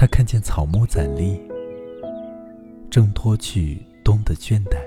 [0.00, 1.42] 他看见草木攒立，
[2.88, 4.78] 挣脱去冬的倦怠。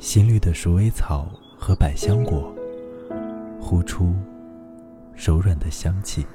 [0.00, 2.52] 新绿的鼠尾草和百香果，
[3.60, 4.12] 呼出
[5.14, 6.26] 柔软的香气。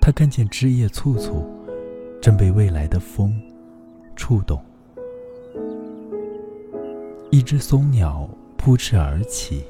[0.00, 1.44] 他看见枝叶簇簇，
[2.22, 3.34] 正被未来的风
[4.14, 4.62] 触动。
[7.32, 9.64] 一只松鸟扑翅而起，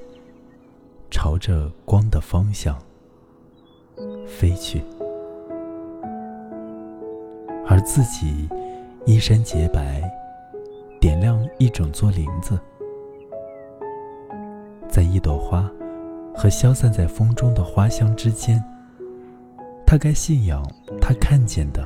[1.11, 2.77] 朝着光的方向
[4.27, 4.85] 飞去，
[7.67, 8.49] 而自己
[9.07, 10.03] 衣衫洁白，
[11.01, 12.59] 点亮一整座林子，
[14.89, 15.71] 在一朵花
[16.35, 18.63] 和消散在风中的花香之间。
[19.87, 20.63] 他该信仰
[21.01, 21.83] 他看见的，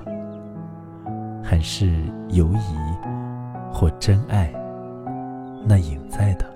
[1.43, 2.77] 还是犹疑
[3.73, 4.53] 或真爱
[5.65, 6.52] 那隐在的？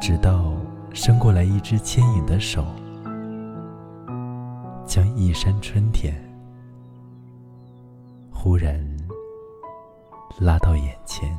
[0.00, 0.54] 直到
[0.94, 2.64] 伸过来一只牵引的手，
[4.86, 6.14] 将一山春天
[8.32, 8.82] 忽然
[10.40, 11.30] 拉到眼前。